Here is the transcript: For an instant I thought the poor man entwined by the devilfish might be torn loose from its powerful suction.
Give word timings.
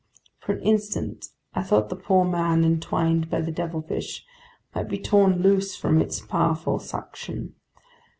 For 0.39 0.53
an 0.53 0.63
instant 0.63 1.27
I 1.53 1.61
thought 1.61 1.89
the 1.89 1.95
poor 1.95 2.25
man 2.25 2.63
entwined 2.65 3.29
by 3.29 3.41
the 3.41 3.51
devilfish 3.51 4.25
might 4.73 4.89
be 4.89 4.97
torn 4.97 5.43
loose 5.43 5.75
from 5.75 6.01
its 6.01 6.19
powerful 6.19 6.79
suction. 6.79 7.53